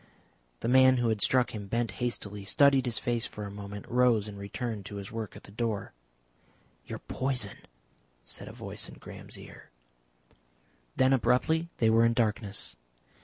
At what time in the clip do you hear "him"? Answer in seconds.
1.53-1.67